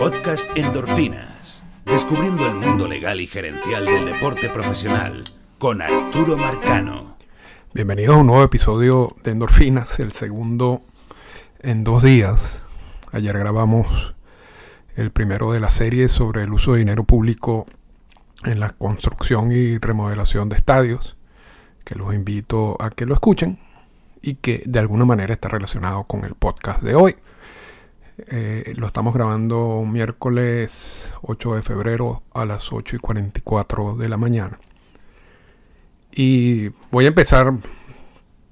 Podcast 0.00 0.48
Endorfinas. 0.56 1.62
Descubriendo 1.84 2.46
el 2.46 2.54
mundo 2.54 2.88
legal 2.88 3.20
y 3.20 3.26
gerencial 3.26 3.84
del 3.84 4.06
deporte 4.06 4.48
profesional 4.48 5.24
con 5.58 5.82
Arturo 5.82 6.38
Marcano. 6.38 7.18
Bienvenidos 7.74 8.16
a 8.16 8.20
un 8.20 8.28
nuevo 8.28 8.42
episodio 8.42 9.14
de 9.22 9.32
Endorfinas, 9.32 10.00
el 10.00 10.12
segundo 10.12 10.80
en 11.58 11.84
dos 11.84 12.02
días. 12.02 12.60
Ayer 13.12 13.38
grabamos 13.38 14.14
el 14.96 15.10
primero 15.10 15.52
de 15.52 15.60
la 15.60 15.68
serie 15.68 16.08
sobre 16.08 16.44
el 16.44 16.52
uso 16.54 16.72
de 16.72 16.78
dinero 16.78 17.04
público 17.04 17.66
en 18.44 18.58
la 18.58 18.70
construcción 18.70 19.52
y 19.52 19.76
remodelación 19.76 20.48
de 20.48 20.56
estadios, 20.56 21.18
que 21.84 21.94
los 21.94 22.14
invito 22.14 22.78
a 22.80 22.88
que 22.88 23.04
lo 23.04 23.12
escuchen 23.12 23.58
y 24.22 24.36
que 24.36 24.62
de 24.64 24.78
alguna 24.78 25.04
manera 25.04 25.34
está 25.34 25.50
relacionado 25.50 26.04
con 26.04 26.24
el 26.24 26.36
podcast 26.36 26.80
de 26.80 26.94
hoy. 26.94 27.16
Eh, 28.28 28.74
lo 28.76 28.86
estamos 28.86 29.14
grabando 29.14 29.84
miércoles 29.86 31.10
8 31.22 31.54
de 31.54 31.62
febrero 31.62 32.22
a 32.34 32.44
las 32.44 32.72
8 32.72 32.96
y 32.96 32.98
44 32.98 33.96
de 33.96 34.08
la 34.08 34.16
mañana. 34.16 34.58
Y 36.12 36.68
voy 36.90 37.04
a 37.06 37.08
empezar 37.08 37.52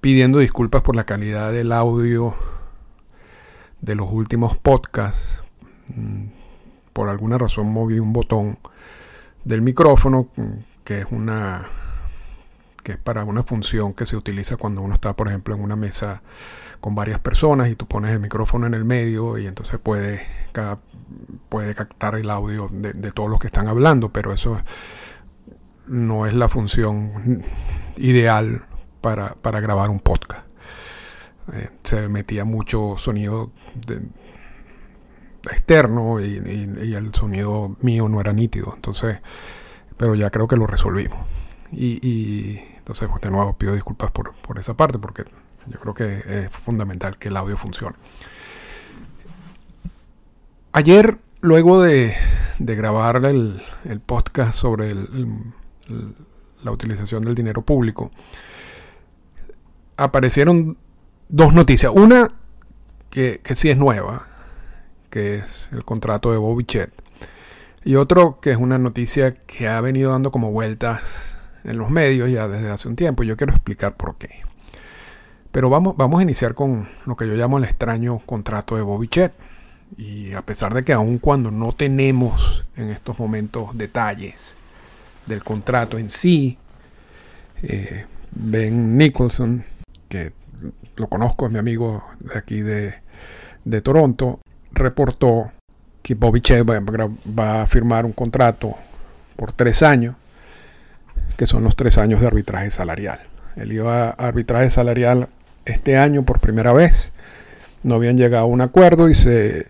pidiendo 0.00 0.38
disculpas 0.38 0.82
por 0.82 0.96
la 0.96 1.04
calidad 1.04 1.52
del 1.52 1.72
audio 1.72 2.34
de 3.80 3.94
los 3.94 4.10
últimos 4.10 4.56
podcasts. 4.58 5.42
Mm, 5.88 6.26
por 6.92 7.08
alguna 7.08 7.36
razón 7.36 7.66
moví 7.70 7.98
un 7.98 8.12
botón 8.12 8.58
del 9.44 9.62
micrófono 9.62 10.28
que 10.84 11.00
es 11.00 11.06
una 11.10 11.66
que 12.82 12.92
es 12.92 12.98
para 12.98 13.24
una 13.24 13.42
función 13.42 13.92
que 13.92 14.06
se 14.06 14.16
utiliza 14.16 14.56
cuando 14.56 14.80
uno 14.80 14.94
está, 14.94 15.14
por 15.14 15.28
ejemplo, 15.28 15.54
en 15.54 15.62
una 15.62 15.76
mesa 15.76 16.22
con 16.80 16.94
varias 16.94 17.18
personas 17.20 17.68
y 17.68 17.74
tú 17.74 17.86
pones 17.86 18.12
el 18.12 18.20
micrófono 18.20 18.66
en 18.66 18.74
el 18.74 18.84
medio 18.84 19.38
y 19.38 19.46
entonces 19.46 19.78
puede, 19.78 20.22
puede 21.48 21.74
captar 21.74 22.14
el 22.14 22.30
audio 22.30 22.68
de, 22.70 23.12
todos 23.12 23.28
los 23.28 23.38
que 23.38 23.48
están 23.48 23.68
hablando, 23.68 24.10
pero 24.10 24.32
eso 24.32 24.60
no 25.86 26.26
es 26.26 26.34
la 26.34 26.48
función 26.48 27.42
ideal 27.96 28.64
para, 29.00 29.34
grabar 29.60 29.90
un 29.90 30.00
podcast. 30.00 30.46
Eh, 31.52 31.70
se 31.82 32.08
metía 32.08 32.44
mucho 32.44 32.96
sonido 32.98 33.52
externo 35.50 36.20
y, 36.20 36.36
el 36.36 37.14
sonido 37.14 37.76
mío 37.80 38.08
no 38.08 38.20
era 38.20 38.32
nítido, 38.32 38.72
entonces, 38.74 39.18
pero 39.96 40.14
ya 40.14 40.30
creo 40.30 40.46
que 40.46 40.56
lo 40.56 40.66
resolvimos. 40.66 41.18
Y, 41.72 42.58
entonces, 42.76 43.08
pues, 43.08 43.20
de 43.20 43.30
nuevo 43.30 43.56
pido 43.56 43.74
disculpas 43.74 44.10
por, 44.10 44.34
por 44.36 44.58
esa 44.58 44.74
parte, 44.74 44.98
porque 44.98 45.24
yo 45.70 45.78
creo 45.78 45.94
que 45.94 46.44
es 46.44 46.50
fundamental 46.50 47.16
que 47.18 47.28
el 47.28 47.36
audio 47.36 47.56
funcione. 47.56 47.96
Ayer, 50.72 51.18
luego 51.40 51.82
de, 51.82 52.14
grabar 52.58 53.24
el, 53.24 53.62
podcast 54.04 54.54
sobre 54.54 54.94
la 54.94 56.70
utilización 56.70 57.22
del 57.22 57.34
dinero 57.34 57.62
público, 57.62 58.10
aparecieron 59.96 60.76
dos 61.28 61.54
noticias. 61.54 61.92
Una 61.94 62.32
que, 63.10 63.40
que 63.42 63.54
sí 63.54 63.70
es 63.70 63.76
nueva, 63.76 64.26
que 65.10 65.36
es 65.36 65.70
el 65.72 65.84
contrato 65.84 66.30
de 66.32 66.38
Bobby 66.38 66.64
Chet. 66.64 66.92
Y 67.84 67.96
otro 67.96 68.40
que 68.40 68.50
es 68.50 68.56
una 68.56 68.78
noticia 68.78 69.34
que 69.34 69.68
ha 69.68 69.80
venido 69.80 70.12
dando 70.12 70.30
como 70.30 70.50
vueltas 70.50 71.36
en 71.64 71.78
los 71.78 71.90
medios 71.90 72.30
ya 72.30 72.48
desde 72.48 72.70
hace 72.70 72.88
un 72.88 72.96
tiempo. 72.96 73.22
Yo 73.22 73.36
quiero 73.36 73.52
explicar 73.52 73.96
por 73.96 74.16
qué. 74.16 74.47
Pero 75.52 75.70
vamos, 75.70 75.96
vamos 75.96 76.20
a 76.20 76.22
iniciar 76.22 76.54
con 76.54 76.88
lo 77.06 77.16
que 77.16 77.26
yo 77.26 77.34
llamo 77.34 77.58
el 77.58 77.64
extraño 77.64 78.18
contrato 78.18 78.76
de 78.76 78.82
Bobby 78.82 79.08
Chet. 79.08 79.32
Y 79.96 80.32
a 80.32 80.42
pesar 80.42 80.74
de 80.74 80.84
que 80.84 80.92
aun 80.92 81.18
cuando 81.18 81.50
no 81.50 81.72
tenemos 81.72 82.64
en 82.76 82.90
estos 82.90 83.18
momentos 83.18 83.76
detalles 83.76 84.56
del 85.26 85.42
contrato 85.42 85.98
en 85.98 86.10
sí, 86.10 86.58
eh, 87.62 88.04
Ben 88.32 88.96
Nicholson, 88.98 89.64
que 90.08 90.32
lo 90.96 91.06
conozco, 91.06 91.46
es 91.46 91.52
mi 91.52 91.58
amigo 91.58 92.04
de 92.20 92.38
aquí 92.38 92.60
de, 92.60 92.94
de 93.64 93.80
Toronto, 93.80 94.40
reportó 94.72 95.52
que 96.02 96.14
Bobby 96.14 96.40
Chet 96.40 96.68
va, 96.68 96.80
va, 97.38 97.62
a 97.62 97.66
firmar 97.66 98.04
un 98.04 98.12
contrato 98.12 98.74
por 99.36 99.52
tres 99.52 99.82
años, 99.82 100.16
que 101.36 101.46
son 101.46 101.64
los 101.64 101.76
tres 101.76 101.98
años 101.98 102.20
de 102.20 102.26
arbitraje 102.26 102.70
salarial. 102.70 103.20
Él 103.56 103.72
iba 103.72 104.08
a 104.08 104.10
arbitraje 104.10 104.70
salarial 104.70 105.28
este 105.68 105.96
año 105.96 106.24
por 106.24 106.40
primera 106.40 106.72
vez. 106.72 107.12
No 107.82 107.94
habían 107.94 108.16
llegado 108.16 108.44
a 108.44 108.46
un 108.46 108.60
acuerdo 108.60 109.08
y 109.08 109.14
se 109.14 109.66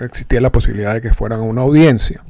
existía 0.00 0.40
la 0.40 0.50
posibilidad 0.52 0.94
de 0.94 1.00
que 1.00 1.12
fueran 1.12 1.40
a 1.40 1.42
una 1.42 1.62
audiencia, 1.62 2.24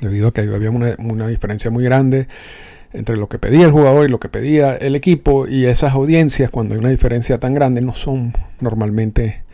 debido 0.00 0.28
a 0.28 0.32
que 0.32 0.42
había 0.42 0.70
una, 0.70 1.26
diferencia 1.26 1.70
muy 1.70 1.84
grande 1.84 2.28
entre 2.92 3.16
lo 3.16 3.28
que 3.28 3.38
pedía 3.38 3.64
el 3.64 3.72
jugador 3.72 4.06
y 4.06 4.10
lo 4.10 4.20
que 4.20 4.28
pedía 4.28 4.76
el 4.76 4.94
equipo, 4.94 5.48
y 5.48 5.64
esas 5.64 5.94
audiencias, 5.94 6.50
cuando 6.50 6.74
hay 6.74 6.80
una 6.80 6.90
diferencia 6.90 7.38
tan 7.38 7.54
grande, 7.54 7.80
no 7.80 7.94
son 7.94 8.34
normalmente 8.60 9.44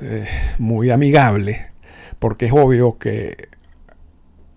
eh, 0.00 0.26
muy 0.58 0.90
amigables, 0.90 1.58
porque 2.18 2.46
es 2.46 2.52
obvio 2.52 2.98
que 2.98 3.48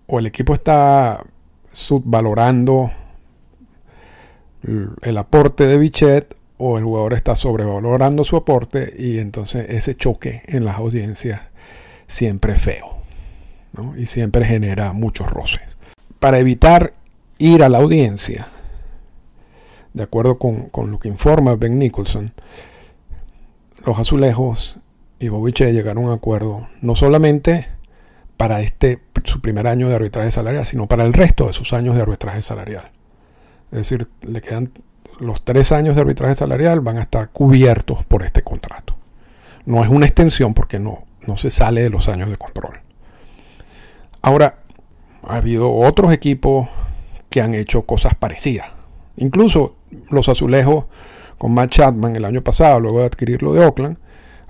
o 0.06 0.18
el 0.18 0.26
equipo 0.26 0.54
está 0.54 1.24
subvalorando 1.72 2.90
el 5.02 5.18
aporte 5.18 5.66
de 5.66 5.76
Bichet 5.76 6.36
o 6.56 6.78
el 6.78 6.84
jugador 6.84 7.14
está 7.14 7.36
sobrevalorando 7.36 8.24
su 8.24 8.36
aporte 8.36 8.94
y 8.98 9.18
entonces 9.18 9.68
ese 9.70 9.96
choque 9.96 10.42
en 10.46 10.64
las 10.64 10.76
audiencias 10.76 11.40
siempre 12.06 12.54
es 12.54 12.60
feo 12.60 12.98
y 13.96 14.06
siempre 14.06 14.44
genera 14.44 14.92
muchos 14.92 15.28
roces. 15.30 15.62
Para 16.20 16.38
evitar 16.38 16.94
ir 17.38 17.62
a 17.62 17.68
la 17.68 17.78
audiencia, 17.78 18.46
de 19.92 20.02
acuerdo 20.02 20.38
con, 20.38 20.90
lo 20.90 20.98
que 20.98 21.08
informa 21.08 21.56
Ben 21.56 21.78
Nicholson, 21.78 22.32
los 23.84 23.98
azulejos 23.98 24.78
y 25.18 25.28
Bobiche 25.28 25.72
llegaron 25.72 26.04
a 26.04 26.08
un 26.08 26.12
acuerdo 26.12 26.68
no 26.80 26.96
solamente 26.96 27.68
para 28.36 28.60
este 28.60 29.00
su 29.24 29.40
primer 29.40 29.66
año 29.66 29.88
de 29.88 29.94
arbitraje 29.94 30.30
salarial, 30.30 30.66
sino 30.66 30.86
para 30.86 31.04
el 31.04 31.12
resto 31.12 31.46
de 31.46 31.52
sus 31.52 31.72
años 31.72 31.94
de 31.94 32.02
arbitraje 32.02 32.42
salarial. 32.42 32.90
Es 33.70 33.78
decir, 33.78 34.08
le 34.22 34.40
quedan 34.40 34.70
los 35.20 35.42
tres 35.42 35.72
años 35.72 35.94
de 35.94 36.02
arbitraje 36.02 36.34
salarial 36.34 36.80
van 36.80 36.98
a 36.98 37.02
estar 37.02 37.30
cubiertos 37.30 38.04
por 38.04 38.22
este 38.22 38.42
contrato. 38.42 38.96
No 39.66 39.82
es 39.82 39.88
una 39.88 40.06
extensión 40.06 40.54
porque 40.54 40.78
no, 40.78 41.04
no 41.26 41.36
se 41.36 41.50
sale 41.50 41.82
de 41.82 41.90
los 41.90 42.08
años 42.08 42.30
de 42.30 42.36
control. 42.36 42.80
Ahora, 44.22 44.58
ha 45.26 45.36
habido 45.36 45.72
otros 45.72 46.12
equipos 46.12 46.68
que 47.30 47.40
han 47.40 47.54
hecho 47.54 47.82
cosas 47.82 48.14
parecidas. 48.14 48.68
Incluso 49.16 49.76
los 50.10 50.28
azulejos 50.28 50.86
con 51.38 51.52
Matt 51.52 51.70
Chapman 51.70 52.16
el 52.16 52.24
año 52.24 52.42
pasado, 52.42 52.80
luego 52.80 53.00
de 53.00 53.06
adquirirlo 53.06 53.52
de 53.52 53.64
Oakland, 53.64 53.98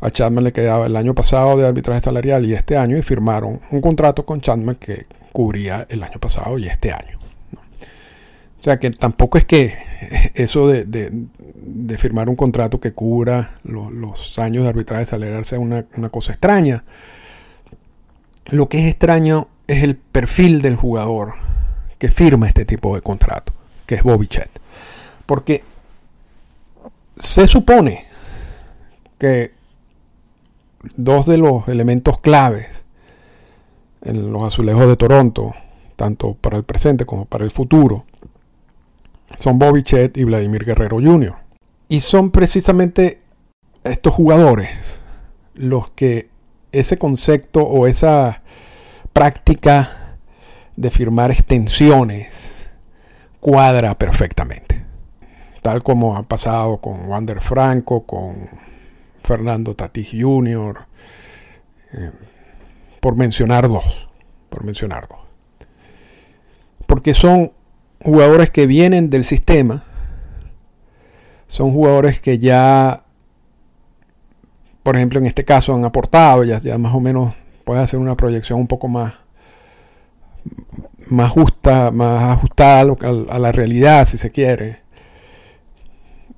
a 0.00 0.10
Chapman 0.10 0.44
le 0.44 0.52
quedaba 0.52 0.86
el 0.86 0.96
año 0.96 1.14
pasado 1.14 1.56
de 1.56 1.66
arbitraje 1.66 2.00
salarial 2.02 2.44
y 2.44 2.52
este 2.52 2.76
año 2.76 2.96
y 2.96 3.02
firmaron 3.02 3.60
un 3.70 3.80
contrato 3.80 4.26
con 4.26 4.40
Chapman 4.40 4.76
que 4.76 5.06
cubría 5.32 5.86
el 5.88 6.02
año 6.02 6.18
pasado 6.18 6.58
y 6.58 6.66
este 6.66 6.92
año. 6.92 7.23
O 8.64 8.70
sea 8.72 8.78
que 8.78 8.90
tampoco 8.90 9.36
es 9.36 9.44
que 9.44 9.74
eso 10.32 10.68
de, 10.68 11.98
firmar 11.98 12.30
un 12.30 12.34
contrato 12.34 12.80
que 12.80 12.94
cubra 12.94 13.58
los 13.62 14.38
años 14.38 14.62
de 14.62 14.70
arbitraje 14.70 15.04
salarial 15.04 15.44
sea 15.44 15.58
una, 15.58 15.84
cosa 16.10 16.32
extraña. 16.32 16.82
Lo 18.46 18.70
que 18.70 18.78
es 18.78 18.86
extraño 18.86 19.48
es 19.66 19.82
el 19.82 19.96
perfil 19.96 20.62
del 20.62 20.76
jugador 20.76 21.34
que 21.98 22.08
firma 22.08 22.46
este 22.46 22.64
tipo 22.64 22.94
de 22.94 23.02
contrato, 23.02 23.52
que 23.84 23.96
es 23.96 24.02
Bobby 24.02 24.28
Chet. 24.28 24.48
Porque 25.26 25.62
se 27.18 27.46
supone 27.46 28.06
que 29.18 29.52
dos 30.96 31.26
de 31.26 31.36
los 31.36 31.68
elementos 31.68 32.18
claves 32.18 32.86
en 34.00 34.32
los 34.32 34.42
azulejos 34.42 34.88
de 34.88 34.96
Toronto, 34.96 35.54
tanto 35.96 36.32
para 36.32 36.56
el 36.56 36.64
presente 36.64 37.04
como 37.04 37.26
para 37.26 37.44
el 37.44 37.50
futuro, 37.50 38.06
son 39.36 39.58
Bobby 39.58 39.82
Chet 39.82 40.16
y 40.16 40.24
Vladimir 40.24 40.64
Guerrero 40.64 40.96
Jr. 40.96 41.36
Y 41.88 42.00
son 42.00 42.30
precisamente 42.30 43.20
estos 43.82 44.14
jugadores 44.14 44.70
los 45.54 45.90
que 45.90 46.28
ese 46.72 46.98
concepto 46.98 47.62
o 47.62 47.86
esa 47.86 48.42
práctica 49.12 50.16
de 50.76 50.90
firmar 50.90 51.30
extensiones 51.30 52.52
cuadra 53.40 53.96
perfectamente. 53.96 54.84
Tal 55.62 55.82
como 55.82 56.16
ha 56.16 56.22
pasado 56.24 56.78
con 56.78 57.08
Wander 57.08 57.40
Franco, 57.40 58.04
con 58.04 58.48
Fernando 59.22 59.74
Tatis 59.74 60.10
Jr., 60.12 60.86
eh, 61.92 62.10
por 63.00 63.16
mencionar 63.16 63.68
dos, 63.68 64.08
por 64.50 64.64
mencionar 64.64 65.08
dos. 65.08 65.20
Porque 66.86 67.14
son 67.14 67.52
jugadores 68.02 68.50
que 68.50 68.66
vienen 68.66 69.10
del 69.10 69.24
sistema, 69.24 69.84
son 71.46 71.72
jugadores 71.72 72.20
que 72.20 72.38
ya, 72.38 73.04
por 74.82 74.96
ejemplo, 74.96 75.20
en 75.20 75.26
este 75.26 75.44
caso 75.44 75.74
han 75.74 75.84
aportado, 75.84 76.44
ya, 76.44 76.78
más 76.78 76.94
o 76.94 77.00
menos 77.00 77.34
puedes 77.64 77.84
hacer 77.84 78.00
una 78.00 78.16
proyección 78.16 78.58
un 78.58 78.66
poco 78.66 78.88
más, 78.88 79.14
más 81.06 81.30
justa, 81.30 81.90
más 81.90 82.36
ajustada 82.36 82.80
a, 82.80 83.38
la 83.38 83.52
realidad, 83.52 84.04
si 84.04 84.18
se 84.18 84.30
quiere. 84.30 84.80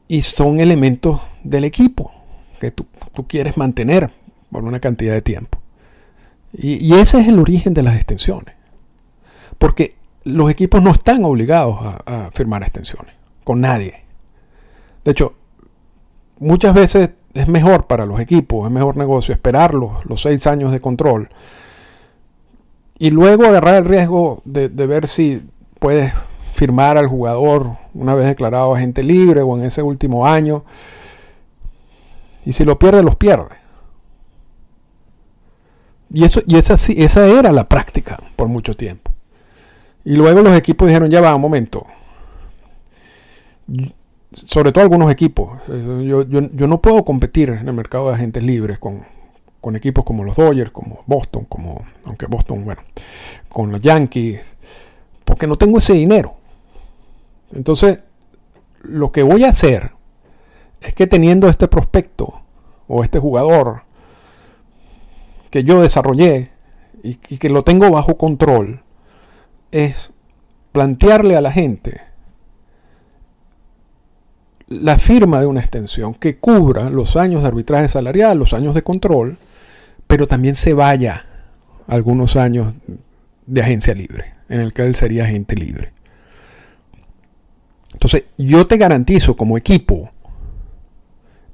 Y 0.08 0.23
son 0.23 0.61
elementos 0.61 1.20
del 1.43 1.64
equipo 1.64 2.12
que 2.61 2.70
tú, 2.70 2.87
quieres 3.26 3.56
mantener 3.56 4.11
por 4.50 4.64
una 4.64 4.81
cantidad 4.81 5.14
de 5.14 5.23
tiempo. 5.23 5.61
Y, 6.53 6.94
ese 6.94 7.20
es 7.20 7.29
el 7.29 7.38
origen 7.38 7.75
de 7.75 7.82
las 7.82 7.97
extensiones. 7.97 8.55
Porque 9.58 9.94
los 10.26 10.50
equipos 10.50 10.82
no 10.82 10.93
están 10.93 11.25
obligados 11.25 11.78
a 12.05 12.31
firmar 12.32 12.62
extensiones 12.62 13.14
con 13.44 13.61
nadie. 13.61 14.02
De 15.05 15.12
hecho, 15.12 15.34
muchas 16.40 16.75
veces 16.75 17.11
es 17.32 17.46
mejor 17.46 17.87
para 17.87 18.06
los 18.06 18.19
equipos, 18.19 18.67
es 18.67 18.73
mejor 18.73 18.96
negocio 18.96 19.32
esperar 19.32 19.73
los, 19.73 20.20
seis 20.20 20.46
años 20.49 20.73
de 20.73 20.81
control 20.81 21.28
y 22.99 23.11
luego 23.11 23.44
agarrar 23.44 23.76
el 23.76 23.84
riesgo 23.84 24.43
de, 24.44 24.69
ver 24.69 25.06
si 25.06 25.43
puedes 25.78 26.12
firmar 26.55 26.96
al 26.96 27.06
jugador 27.06 27.76
una 27.94 28.14
vez 28.14 28.26
declarado 28.26 28.75
agente 28.75 29.02
libre 29.02 29.43
o 29.43 29.56
en 29.56 29.64
ese 29.64 29.82
último 29.82 30.26
año. 30.26 30.64
Y 32.44 32.52
si 32.52 32.64
lo 32.64 32.79
pierde, 32.79 33.02
los 33.02 33.17
pierde. 33.17 33.56
Y, 36.11 36.25
eso, 36.25 36.40
y 36.46 36.56
esa, 36.56 36.75
esa 36.75 37.26
era 37.26 37.52
la 37.52 37.69
práctica 37.69 38.19
por 38.34 38.49
mucho 38.49 38.76
tiempo. 38.76 39.06
Y 40.06 40.17
luego 40.17 40.41
los 40.41 40.56
equipos 40.56 40.88
dijeron, 40.88 41.11
ya 41.11 41.20
va, 41.20 41.35
un 41.35 41.43
momento 41.43 41.87
sobre 44.32 44.73
todo 44.73 44.82
algunos 44.82 45.11
equipos. 45.11 45.58
Eh, 45.69 46.05
yo, 46.06 46.67
no 46.67 46.81
puedo 46.81 47.05
competir 47.05 47.50
en 47.50 47.69
el 47.69 47.75
mercado 47.75 48.08
de 48.08 48.14
agentes 48.14 48.43
libres 48.43 48.79
con, 48.79 49.05
equipos 49.75 50.05
como 50.05 50.23
los 50.23 50.37
Dodgers, 50.37 50.70
como 50.70 51.03
Boston, 51.06 51.44
como, 51.49 51.85
aunque 52.05 52.26
Boston, 52.26 52.64
bueno, 52.64 52.82
con 53.49 53.73
los 53.73 53.81
Yankees, 53.81 54.41
porque 55.25 55.49
no 55.49 55.56
tengo 55.58 55.79
ese 55.79 55.94
dinero. 55.94 56.37
Entonces, 57.53 58.00
lo 58.82 59.11
que 59.11 59.25
voy 59.25 59.43
a 59.43 59.49
hacer 59.49 59.91
es 60.81 60.94
que 60.94 61.08
teniendo 61.08 61.49
este 61.49 61.67
prospecto 61.67 62.43
o 62.87 63.03
este 63.03 63.19
jugador 63.19 63.82
que 65.50 65.64
yo 65.64 65.82
desarrollé 65.82 66.53
y 67.03 67.14
que 67.17 67.49
lo 67.49 67.62
tengo 67.62 67.91
bajo 67.91 68.17
control, 68.17 68.82
es 69.70 70.12
plantearle 70.72 71.36
a 71.36 71.40
la 71.40 71.52
gente 71.52 72.00
la 74.68 74.98
firma 74.98 75.40
de 75.40 75.46
una 75.46 75.60
extensión 75.60 76.14
que 76.14 76.38
cubra 76.38 76.90
los 76.90 77.16
años 77.16 77.42
de 77.42 77.48
arbitraje 77.48 77.88
salarial, 77.88 78.38
los 78.38 78.52
años 78.52 78.74
de 78.74 78.82
control, 78.82 79.38
pero 80.06 80.26
también 80.26 80.54
se 80.54 80.74
vaya 80.74 81.24
algunos 81.86 82.36
años 82.36 82.74
de 83.46 83.62
agencia 83.62 83.94
libre, 83.94 84.34
en 84.48 84.60
el 84.60 84.72
que 84.72 84.82
él 84.82 84.96
sería 84.96 85.24
agente 85.24 85.54
libre. 85.54 85.92
Entonces, 87.92 88.24
yo 88.36 88.66
te 88.66 88.76
garantizo 88.76 89.36
como 89.36 89.56
equipo 89.56 90.10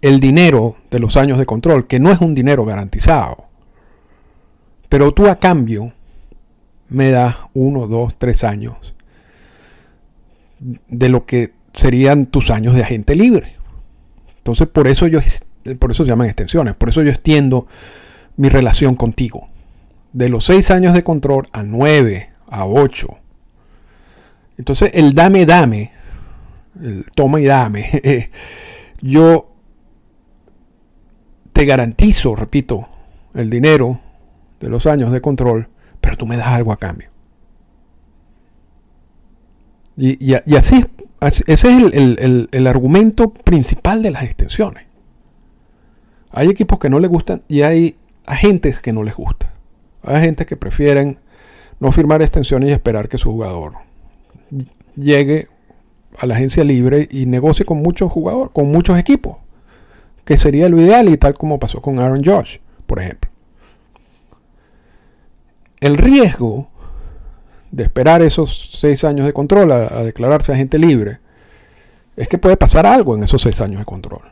el 0.00 0.18
dinero 0.18 0.76
de 0.90 0.98
los 0.98 1.16
años 1.16 1.38
de 1.38 1.46
control, 1.46 1.86
que 1.86 2.00
no 2.00 2.10
es 2.10 2.20
un 2.20 2.34
dinero 2.34 2.64
garantizado, 2.64 3.44
pero 4.88 5.12
tú 5.12 5.28
a 5.28 5.36
cambio 5.36 5.92
me 6.92 7.10
das 7.10 7.36
uno, 7.54 7.86
dos, 7.86 8.16
tres 8.18 8.44
años 8.44 8.94
de 10.60 11.08
lo 11.08 11.26
que 11.26 11.52
serían 11.74 12.26
tus 12.26 12.50
años 12.50 12.74
de 12.74 12.82
agente 12.82 13.16
libre. 13.16 13.56
Entonces, 14.38 14.68
por 14.68 14.88
eso 14.88 15.06
yo 15.06 15.20
por 15.78 15.92
eso 15.92 16.04
se 16.04 16.10
llaman 16.10 16.26
extensiones, 16.26 16.74
por 16.74 16.88
eso 16.88 17.02
yo 17.02 17.10
extiendo 17.10 17.66
mi 18.36 18.48
relación 18.48 18.96
contigo. 18.96 19.48
De 20.12 20.28
los 20.28 20.44
seis 20.44 20.70
años 20.70 20.92
de 20.94 21.02
control 21.02 21.48
a 21.52 21.62
nueve, 21.62 22.30
a 22.48 22.66
ocho. 22.66 23.18
Entonces, 24.58 24.90
el 24.94 25.14
dame, 25.14 25.46
dame, 25.46 25.92
el 26.80 27.06
toma 27.14 27.40
y 27.40 27.44
dame, 27.44 28.30
yo 29.00 29.52
te 31.52 31.64
garantizo, 31.64 32.34
repito, 32.34 32.88
el 33.34 33.48
dinero 33.48 34.00
de 34.60 34.68
los 34.68 34.86
años 34.86 35.12
de 35.12 35.20
control, 35.20 35.68
pero 36.02 36.18
tú 36.18 36.26
me 36.26 36.36
das 36.36 36.48
algo 36.48 36.72
a 36.72 36.76
cambio. 36.76 37.08
Y, 39.96 40.34
así 40.34 40.84
ese 41.20 41.52
es 41.52 41.64
el, 41.64 42.66
argumento 42.66 43.32
principal 43.32 44.02
de 44.02 44.10
las 44.10 44.24
extensiones. 44.24 44.84
Hay 46.30 46.48
equipos 46.48 46.78
que 46.78 46.90
no 46.90 46.98
les 46.98 47.10
gustan 47.10 47.42
y 47.48 47.62
hay 47.62 47.96
agentes 48.26 48.80
que 48.80 48.92
no 48.92 49.02
les 49.02 49.14
gusta. 49.14 49.52
Hay 50.02 50.16
agentes 50.16 50.46
que 50.46 50.56
prefieren 50.56 51.18
no 51.78 51.92
firmar 51.92 52.22
extensiones 52.22 52.70
y 52.70 52.72
esperar 52.72 53.08
que 53.08 53.18
su 53.18 53.30
jugador 53.30 53.74
llegue 54.96 55.48
a 56.18 56.26
la 56.26 56.34
agencia 56.34 56.64
libre 56.64 57.08
y 57.10 57.26
negocie 57.26 57.64
con 57.64 57.78
muchos 57.78 58.10
jugadores, 58.12 58.50
con 58.52 58.70
muchos 58.70 58.98
equipos, 58.98 59.38
que 60.24 60.38
sería 60.38 60.68
lo 60.68 60.80
ideal 60.80 61.08
y 61.08 61.16
tal 61.16 61.34
como 61.34 61.58
pasó 61.58 61.80
con 61.80 61.98
Aaron 61.98 62.22
Josh, 62.24 62.58
por 62.86 63.00
ejemplo. 63.00 63.31
El 65.82 65.98
riesgo 65.98 66.68
de 67.72 67.82
esperar 67.82 68.22
esos 68.22 68.70
seis 68.72 69.02
años 69.02 69.26
de 69.26 69.32
control 69.32 69.72
a, 69.72 70.04
declararse 70.04 70.52
agente 70.52 70.78
libre, 70.78 71.18
es 72.14 72.28
que 72.28 72.38
puede 72.38 72.56
pasar 72.56 72.86
algo 72.86 73.16
en 73.16 73.24
esos 73.24 73.42
seis 73.42 73.60
años 73.60 73.80
de 73.80 73.84
control. 73.84 74.22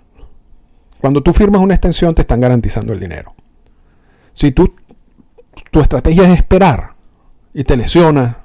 Cuando 1.01 1.25
tú 1.25 1.33
firmas 1.33 1.61
una 1.61 1.75
extensión 1.75 2.15
te 2.15 2.21
están 2.21 2.41
garantizando 2.41 2.93
el 2.93 3.01
dinero. 3.01 3.35
Si 4.33 4.53
tú, 4.53 4.77
tu 5.73 5.81
estrategia 5.81 6.23
es 6.31 6.39
esperar 6.39 6.93
y 7.53 7.65
te 7.65 7.77
lesionas, 7.77 8.37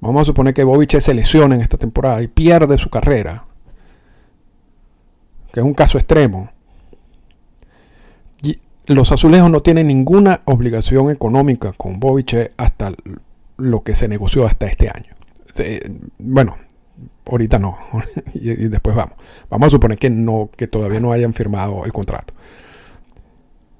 vamos 0.00 0.20
a 0.20 0.24
suponer 0.26 0.52
que 0.52 0.62
Bobich 0.62 1.00
se 1.00 1.14
lesiona 1.14 1.54
en 1.54 1.62
esta 1.62 1.78
temporada 1.78 2.20
y 2.20 2.28
pierde 2.28 2.76
su 2.76 2.90
carrera, 2.90 3.46
que 5.54 5.60
es 5.60 5.64
un 5.64 5.72
caso 5.72 5.96
extremo, 5.96 6.50
los 8.94 9.12
azulejos 9.12 9.50
no 9.50 9.62
tienen 9.62 9.86
ninguna 9.86 10.42
obligación 10.46 11.10
económica 11.10 11.72
con 11.72 12.00
Bobich 12.00 12.50
hasta 12.56 12.92
lo 13.56 13.82
que 13.82 13.94
se 13.94 14.08
negoció 14.08 14.46
hasta 14.46 14.66
este 14.66 14.88
año. 14.88 15.14
bueno, 16.18 16.56
ahorita 17.26 17.58
no, 17.58 17.78
y, 18.34 18.68
después 18.68 18.96
vamos. 18.96 19.14
Vamos 19.48 19.68
a 19.68 19.70
suponer 19.70 19.98
que 19.98 20.10
no, 20.10 20.50
que 20.56 20.66
todavía 20.66 21.00
no 21.00 21.12
hayan 21.12 21.32
firmado 21.32 21.84
el 21.84 21.92
contrato. 21.92 22.34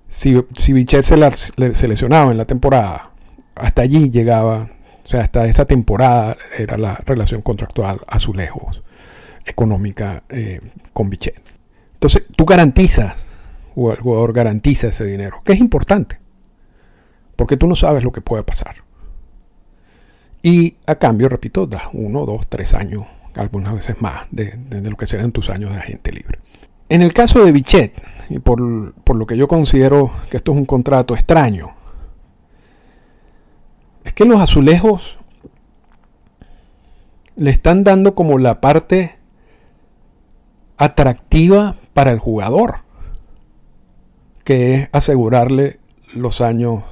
Si, 0.09 0.41
si 0.55 0.73
Bichet 0.73 1.03
se, 1.03 1.17
la, 1.17 1.31
seleccionaba 1.31 2.31
en 2.31 2.39
la 2.39 2.45
temporada, 2.45 3.11
hasta 3.57 3.83
allí 3.83 4.11
llegaba, 4.11 4.71
o 5.05 5.07
sea, 5.07 5.23
hasta 5.23 5.47
esa 5.47 5.65
temporada 5.65 6.37
era 6.57 6.77
la 6.79 6.95
relación 7.05 7.43
contractual 7.43 8.01
a 8.07 8.19
su 8.19 8.33
lejos 8.33 8.83
económica 9.45 10.23
eh, 10.29 10.61
con 10.93 11.11
Bichet. 11.11 11.41
Entonces, 11.95 12.25
tú 12.37 12.45
garantizas, 12.45 13.15
o 13.75 13.93
el 13.93 13.99
jugador 13.99 14.33
garantiza 14.33 14.89
ese 14.89 15.05
dinero, 15.05 15.39
que 15.45 15.53
es 15.53 15.61
importante, 15.61 16.19
porque 17.37 17.57
tú 17.57 17.67
no 17.67 17.77
sabes 17.77 18.03
lo 18.05 18.13
que 18.13 18.21
puede 18.21 18.43
pasar. 18.43 18.77
Y 20.43 20.77
a 20.87 20.95
cambio, 20.95 21.29
repito, 21.29 21.67
das 21.67 21.83
uno, 21.93 22.25
dos, 22.25 22.47
tres 22.49 22.75
años, 22.75 23.05
algunas 23.35 23.75
veces 23.75 24.01
más, 24.01 24.27
de, 24.31 24.59
lo 24.83 24.97
que 24.97 25.07
serán 25.07 25.33
tus 25.33 25.51
años 25.51 25.73
de 25.73 25.79
agente 25.79 26.13
libre. 26.13 26.39
En 26.89 27.03
el 27.03 27.13
caso 27.13 27.45
de 27.45 27.53
Bichet, 27.53 28.03
y 28.31 28.39
por, 28.39 28.61
lo 28.61 29.27
que 29.27 29.37
yo 29.37 29.49
considero 29.49 30.11
que 30.31 30.39
esto 30.39 30.53
es 30.53 30.59
un 30.59 30.67
contrato 30.67 31.15
extraño, 31.15 31.75
es 34.05 34.13
que 34.13 34.25
los 34.25 34.41
azulejos 34.41 35.19
le 37.37 37.51
están 37.51 37.85
dando 37.85 38.15
como 38.15 38.39
la 38.39 38.61
parte 38.61 39.17
atractiva 40.79 41.77
para 41.93 42.13
el 42.13 42.19
jugador, 42.19 42.79
que 44.51 44.75
es 44.75 44.89
asegurarle 44.91 45.79
los 46.13 46.41
años 46.41 46.83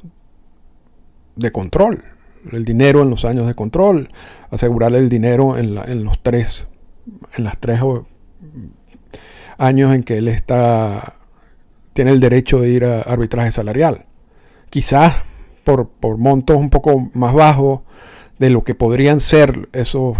de 1.34 1.50
control, 1.50 2.04
el 2.52 2.64
dinero 2.64 3.02
en 3.02 3.10
los 3.10 3.24
años 3.24 3.48
de 3.48 3.56
control, 3.56 4.10
asegurarle 4.52 4.98
el 4.98 5.08
dinero 5.08 5.58
en, 5.58 5.74
los 6.04 6.22
tres, 6.22 6.68
en 7.36 7.42
las 7.42 7.58
tres 7.58 7.80
años 9.58 9.92
en 9.92 10.04
que 10.04 10.18
él 10.18 10.28
está, 10.28 11.14
tiene 11.94 12.12
el 12.12 12.20
derecho 12.20 12.60
de 12.60 12.68
ir 12.68 12.84
a 12.84 13.00
arbitraje 13.00 13.50
salarial. 13.50 14.04
Quizás 14.70 15.16
por, 15.64 16.16
montos 16.16 16.56
un 16.56 16.70
poco 16.70 17.10
más 17.12 17.34
bajos 17.34 17.80
de 18.38 18.50
lo 18.50 18.62
que 18.62 18.76
podrían 18.76 19.18
ser 19.18 19.68
esos 19.72 20.16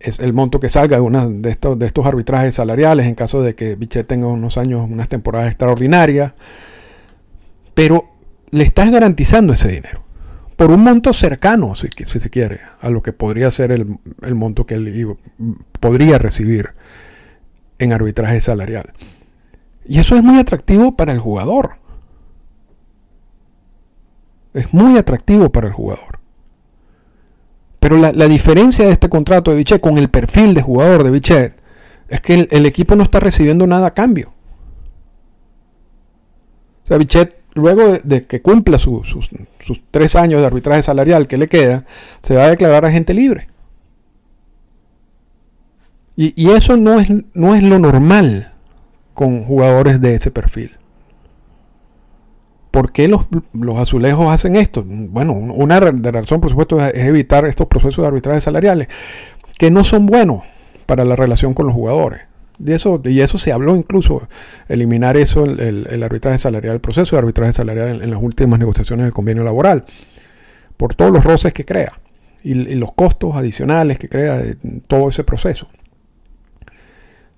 es 0.00 0.18
el 0.18 0.32
monto 0.32 0.58
que 0.58 0.68
salga 0.68 0.96
de, 0.96 1.02
una, 1.02 1.28
de, 1.28 1.50
estos, 1.50 1.78
de 1.78 1.86
estos 1.86 2.06
arbitrajes 2.06 2.54
salariales 2.54 3.06
en 3.06 3.14
caso 3.14 3.42
de 3.42 3.54
que 3.54 3.76
Bichet 3.76 4.06
tenga 4.06 4.26
unos 4.26 4.58
años, 4.58 4.88
unas 4.90 5.08
temporadas 5.08 5.48
extraordinarias, 5.48 6.32
pero 7.74 8.10
le 8.50 8.64
estás 8.64 8.90
garantizando 8.90 9.52
ese 9.52 9.68
dinero 9.68 10.02
por 10.60 10.72
un 10.72 10.84
monto 10.84 11.14
cercano, 11.14 11.74
si, 11.74 11.88
se 11.88 12.28
quiere, 12.28 12.60
a 12.82 12.90
lo 12.90 13.02
que 13.02 13.14
podría 13.14 13.50
ser 13.50 13.72
el, 13.72 13.86
monto 14.34 14.66
que 14.66 14.74
él 14.74 15.16
podría 15.80 16.18
recibir 16.18 16.74
en 17.78 17.94
arbitraje 17.94 18.42
salarial. 18.42 18.92
Y 19.86 20.00
eso 20.00 20.16
es 20.16 20.22
muy 20.22 20.38
atractivo 20.38 20.96
para 20.96 21.12
el 21.12 21.18
jugador. 21.18 21.76
Es 24.52 24.74
muy 24.74 24.98
atractivo 24.98 25.48
para 25.48 25.68
el 25.68 25.72
jugador. 25.72 26.19
Pero 27.80 27.96
la, 27.96 28.28
diferencia 28.28 28.84
de 28.84 28.92
este 28.92 29.08
contrato 29.08 29.50
de 29.50 29.56
Bichet 29.56 29.80
con 29.80 29.96
el 29.96 30.10
perfil 30.10 30.52
de 30.52 30.60
jugador 30.60 31.02
de 31.02 31.10
Bichet 31.10 31.54
es 32.08 32.20
que 32.20 32.46
el, 32.50 32.66
equipo 32.66 32.94
no 32.94 33.02
está 33.02 33.20
recibiendo 33.20 33.66
nada 33.66 33.86
a 33.86 33.90
cambio. 33.92 34.34
O 36.84 36.86
sea, 36.86 36.98
Bichet, 36.98 37.40
luego 37.54 37.98
de, 38.04 38.26
que 38.26 38.42
cumpla 38.42 38.76
sus, 38.76 39.30
tres 39.90 40.14
años 40.14 40.42
de 40.42 40.46
arbitraje 40.46 40.82
salarial 40.82 41.26
que 41.26 41.38
le 41.38 41.48
queda, 41.48 41.86
se 42.20 42.36
va 42.36 42.44
a 42.44 42.50
declarar 42.50 42.84
agente 42.84 43.14
libre. 43.14 43.48
Y, 46.16 46.50
eso 46.50 46.76
no 46.76 47.00
es, 47.00 47.08
no 47.32 47.54
es 47.54 47.62
lo 47.62 47.78
normal 47.78 48.52
con 49.14 49.42
jugadores 49.44 50.02
de 50.02 50.16
ese 50.16 50.30
perfil. 50.30 50.79
¿Por 52.70 52.92
qué 52.92 53.08
los, 53.08 53.26
azulejos 53.76 54.32
hacen 54.32 54.54
esto? 54.56 54.84
Bueno, 54.86 55.32
una 55.32 55.80
de 55.80 56.10
razón, 56.12 56.40
por 56.40 56.50
supuesto, 56.50 56.84
es 56.84 57.04
evitar 57.04 57.44
estos 57.46 57.66
procesos 57.66 58.02
de 58.02 58.08
arbitraje 58.08 58.40
salariales, 58.40 58.88
que 59.58 59.70
no 59.70 59.82
son 59.82 60.06
buenos 60.06 60.42
para 60.86 61.04
la 61.04 61.16
relación 61.16 61.52
con 61.52 61.66
los 61.66 61.74
jugadores. 61.74 62.22
Y 62.64 62.72
eso, 62.72 63.00
y 63.04 63.20
eso 63.20 63.38
se 63.38 63.52
habló 63.52 63.74
incluso, 63.74 64.28
eliminar 64.68 65.16
eso, 65.16 65.44
el, 65.44 66.02
arbitraje 66.02 66.38
salarial, 66.38 66.74
el 66.74 66.80
proceso 66.80 67.16
de 67.16 67.20
arbitraje 67.20 67.52
salarial 67.52 68.02
en, 68.02 68.10
las 68.10 68.22
últimas 68.22 68.58
negociaciones 68.58 69.04
del 69.04 69.12
convenio 69.12 69.42
laboral, 69.42 69.84
por 70.76 70.94
todos 70.94 71.10
los 71.10 71.24
roces 71.24 71.52
que 71.52 71.64
crea 71.64 71.98
y, 72.44 72.54
los 72.54 72.92
costos 72.92 73.34
adicionales 73.34 73.98
que 73.98 74.08
crea 74.08 74.42
todo 74.86 75.08
ese 75.08 75.24
proceso. 75.24 75.68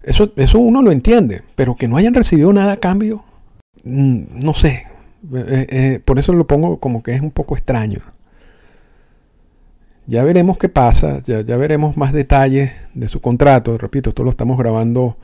Eso, 0.03 0.33
eso 0.37 0.59
uno 0.59 0.83
lo 0.83 0.91
entiende, 0.91 1.43
pero 1.55 1.77
que 1.77 1.89
no 1.89 1.97
hayan 1.97 2.15
recibido 2.15 2.53
nada 2.53 2.73
a 2.73 2.77
cambio, 2.79 3.25
mm, 3.85 4.45
no 4.45 4.53
sé, 4.55 4.87
eh, 5.35 5.67
eh, 5.71 6.01
por 6.05 6.19
eso 6.19 6.33
lo 6.33 6.47
pongo 6.47 6.79
como 6.79 7.03
que 7.03 7.15
es 7.15 7.21
un 7.21 7.31
poco 7.31 7.55
extraño. 7.55 8.01
Ya 10.07 10.25
veremos 10.25 10.59
qué 10.59 10.69
pasa, 10.69 11.23
ya, 11.25 11.57
veremos 11.57 11.97
más 11.97 12.13
detalles 12.13 12.73
de 12.95 13.09
su 13.09 13.21
contrato. 13.21 13.79
Repito, 13.79 14.11
esto 14.11 14.25
lo 14.25 14.31
estamos 14.31 14.59
grabando 14.59 15.17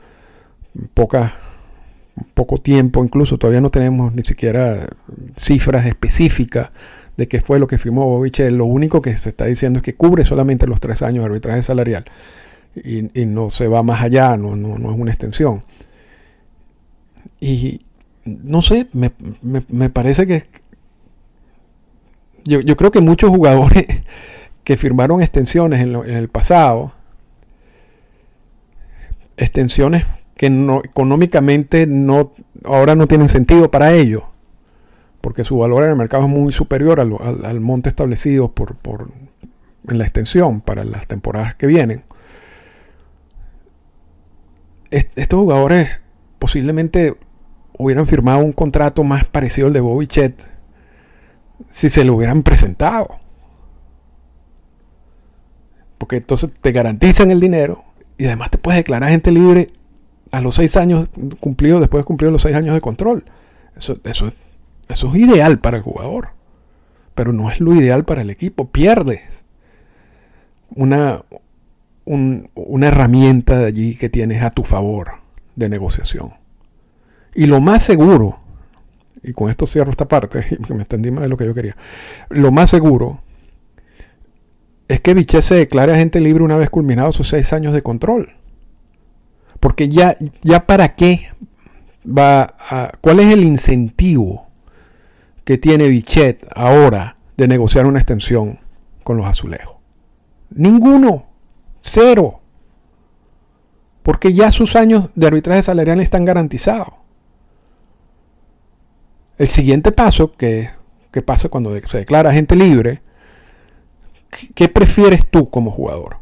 poca, 0.93 1.33
poco 2.33 2.59
tiempo, 2.59 3.03
incluso 3.03 3.37
todavía 3.37 3.59
no 3.59 3.71
tenemos 3.71 4.13
ni 4.13 4.23
siquiera 4.23 4.87
cifras 5.35 5.85
específicas 5.85 6.71
de 7.17 7.27
qué 7.27 7.41
fue 7.41 7.59
lo 7.59 7.67
que 7.67 7.77
firmó 7.77 8.05
Bobichet. 8.05 8.51
Lo 8.51 8.65
único 8.65 9.01
que 9.01 9.17
se 9.17 9.29
está 9.29 9.45
diciendo 9.45 9.79
es 9.79 9.83
que 9.83 9.95
cubre 9.95 10.23
solamente 10.23 10.65
los 10.65 10.79
tres 10.79 11.01
años 11.01 11.23
de 11.23 11.25
arbitraje 11.25 11.61
salarial 11.61 12.05
y, 12.75 13.25
no 13.25 13.49
se 13.49 13.67
va 13.67 13.83
más 13.83 14.01
allá, 14.01 14.37
no, 14.37 14.55
no, 14.55 14.77
no 14.77 14.91
es 14.91 14.97
una 14.97 15.11
extensión. 15.11 15.63
Y, 17.39 17.81
no 18.25 18.61
sé, 18.61 18.87
me, 18.93 19.89
parece 19.89 20.27
que 20.27 20.43
yo, 22.45 22.77
creo 22.77 22.91
que 22.91 23.01
muchos 23.01 23.29
jugadores 23.29 23.85
que 24.63 24.77
firmaron 24.77 25.21
extensiones 25.21 25.81
en, 25.81 25.95
el 25.95 26.29
pasado, 26.29 26.93
extensiones 29.37 30.05
que 30.35 30.49
no, 30.49 30.81
económicamente 30.83 31.85
no, 31.85 32.31
ahora 32.63 32.95
no 32.95 33.07
tienen 33.07 33.29
sentido 33.29 33.71
para 33.71 33.93
ellos, 33.93 34.23
porque 35.21 35.43
su 35.43 35.57
valor 35.57 35.83
en 35.83 35.91
el 35.91 35.95
mercado 35.95 36.23
es 36.23 36.29
muy 36.29 36.53
superior 36.53 36.99
al, 36.99 37.59
monte 37.59 37.89
establecido 37.89 38.51
por, 38.51 38.75
por, 38.75 39.11
en 39.87 39.97
la 39.97 40.05
extensión 40.05 40.61
para 40.61 40.83
las 40.83 41.07
temporadas 41.07 41.55
que 41.55 41.67
vienen. 41.67 42.03
estos 44.91 45.39
jugadores 45.39 45.89
posiblemente 46.39 47.15
hubieran 47.79 48.05
firmado 48.05 48.39
un 48.39 48.51
contrato 48.51 49.05
más 49.05 49.23
parecido 49.23 49.67
al 49.67 49.73
de 49.73 49.79
Bobby 49.79 50.05
Chet 50.05 50.51
si 51.69 51.89
se 51.89 52.03
lo 52.03 52.13
hubieran 52.13 52.43
presentado. 52.43 53.19
Porque 55.97 56.17
entonces 56.17 56.51
te 56.61 56.71
garantizan 56.73 57.31
el 57.31 57.39
dinero 57.39 57.85
y 58.17 58.25
además 58.25 58.51
te 58.51 58.57
puedes 58.57 58.79
declarar 58.79 59.11
gente 59.11 59.31
libre 59.31 59.69
a 60.31 60.41
los 60.41 60.55
seis 60.55 60.75
años 60.75 61.07
cumplidos, 61.39 61.79
después 61.79 62.01
de 62.01 62.05
cumplir 62.05 62.31
los 62.31 62.41
seis 62.41 62.55
años 62.55 62.75
de 62.75 62.81
control. 62.81 63.23
Eso, 63.77 63.97
eso, 64.03 64.29
eso 64.89 65.13
es 65.13 65.15
ideal 65.15 65.59
para 65.59 65.77
el 65.77 65.83
jugador, 65.83 66.29
pero 67.15 67.31
no 67.31 67.49
es 67.49 67.61
lo 67.61 67.73
ideal 67.73 68.03
para 68.03 68.23
el 68.23 68.29
equipo. 68.29 68.69
Pierdes 68.69 69.21
una, 70.75 71.23
una 72.05 72.87
herramienta 72.87 73.57
de 73.57 73.67
allí 73.67 73.95
que 73.95 74.09
tienes 74.09 74.43
a 74.43 74.49
tu 74.49 74.65
favor 74.65 75.11
de 75.55 75.69
negociación. 75.69 76.33
Y 77.39 77.45
lo 77.45 77.61
más 77.61 77.83
seguro, 77.83 78.37
y 79.23 79.31
con 79.31 79.49
esto 79.49 79.65
cierro 79.65 79.91
esta 79.91 80.09
parte, 80.09 80.43
me 80.75 80.81
extendí 80.81 81.09
más 81.09 81.21
de 81.21 81.29
lo 81.29 81.37
que 81.37 81.45
yo 81.45 81.53
quería, 81.53 81.77
lo 82.27 82.51
más 82.51 82.69
seguro 82.69 83.21
es 84.89 84.99
que 84.99 85.13
Vichet 85.13 85.41
se 85.41 85.55
declare 85.55 85.93
agente 85.93 86.19
libre 86.19 86.43
una 86.43 86.57
vez 86.57 86.69
culminados 86.69 87.15
sus 87.15 87.29
seis 87.29 87.53
años 87.53 87.73
de 87.73 87.81
control. 87.81 88.33
Porque 89.61 89.87
ya, 89.87 90.17
ya 90.43 90.67
para 90.67 90.95
qué 90.95 91.29
va 92.05 92.55
a, 92.59 92.91
¿cuál 92.99 93.21
es 93.21 93.31
el 93.31 93.45
incentivo 93.45 94.49
que 95.45 95.57
tiene 95.57 95.87
Vichet 95.87 96.45
ahora 96.53 97.15
de 97.37 97.47
negociar 97.47 97.85
una 97.85 97.99
extensión 97.99 98.59
con 99.05 99.15
los 99.15 99.25
azulejos? 99.25 99.77
Ninguno, 100.49 101.27
cero. 101.79 102.41
Porque 104.03 104.33
ya 104.33 104.51
sus 104.51 104.75
años 104.75 105.09
de 105.15 105.27
arbitraje 105.27 105.61
salarial 105.61 106.01
están 106.01 106.25
garantizados. 106.25 106.98
El 109.39 109.47
siguiente 109.47 109.93
paso, 109.93 110.33
que, 110.33 110.69
pasa 111.25 111.47
cuando 111.47 111.73
se 111.85 111.97
declara 111.97 112.33
gente 112.33 112.57
libre, 112.57 113.01
¿qué 114.53 114.67
prefieres 114.67 115.25
tú 115.31 115.49
como 115.49 115.71
jugador? 115.71 116.17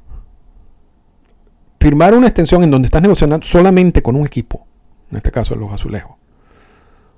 Firmar 1.80 2.14
una 2.14 2.28
extensión 2.28 2.62
en 2.62 2.70
donde 2.70 2.86
estás 2.86 3.02
negociando 3.02 3.42
solamente 3.42 4.04
con 4.04 4.16
un 4.16 4.26
equipo, 4.28 4.68
en 5.10 5.18
este 5.18 5.32
caso 5.32 5.56
los 5.56 5.72
azulejos, 5.72 6.16